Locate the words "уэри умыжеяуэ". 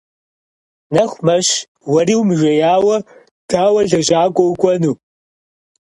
1.91-2.97